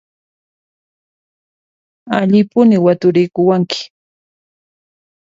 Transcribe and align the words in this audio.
Allimpuni 2.17 2.75
waturikuwanki! 2.85 3.81